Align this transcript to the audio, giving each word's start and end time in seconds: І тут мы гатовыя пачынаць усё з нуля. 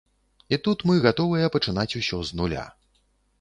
І 0.55 0.57
тут 0.67 0.79
мы 0.91 0.95
гатовыя 1.03 1.51
пачынаць 1.57 1.97
усё 2.01 2.17
з 2.31 2.41
нуля. 2.41 2.65